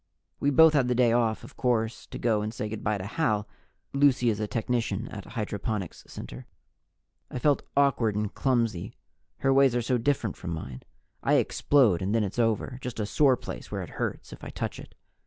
We 0.39 0.49
both 0.49 0.73
had 0.73 0.87
the 0.87 0.95
day 0.95 1.11
off, 1.11 1.43
of 1.43 1.55
course, 1.55 2.07
to 2.07 2.17
go 2.17 2.41
and 2.41 2.51
say 2.51 2.67
good 2.67 2.83
by 2.83 2.97
to 2.97 3.05
Hal 3.05 3.47
Lucy 3.93 4.31
is 4.31 4.39
a 4.39 4.47
technician 4.47 5.07
at 5.09 5.25
Hydroponics 5.25 6.05
Center. 6.07 6.47
I 7.29 7.37
felt 7.37 7.61
awkward 7.77 8.15
and 8.15 8.33
clumsy. 8.33 8.95
Her 9.41 9.53
ways 9.53 9.75
are 9.75 9.81
so 9.83 9.99
different 9.99 10.37
from 10.37 10.49
mine; 10.55 10.81
I 11.21 11.35
explode 11.35 12.01
and 12.01 12.15
then 12.15 12.23
it's 12.23 12.39
over 12.39 12.79
just 12.81 12.99
a 12.99 13.05
sore 13.05 13.37
place 13.37 13.71
where 13.71 13.83
it 13.83 13.91
hurts 14.01 14.33
if 14.33 14.43
I 14.43 14.49
touch 14.49 14.79
it. 14.79 14.95